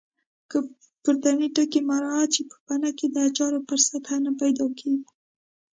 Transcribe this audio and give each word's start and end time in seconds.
که 0.49 0.57
پورتني 1.03 1.47
ټکي 1.55 1.79
مراعات 1.89 2.29
شي 2.35 2.43
پوپنکې 2.49 3.07
د 3.09 3.15
اچار 3.27 3.51
پر 3.67 3.77
سطحه 3.87 4.17
نه 4.25 4.31
پیدا 4.41 4.65
کېږي. 4.79 5.07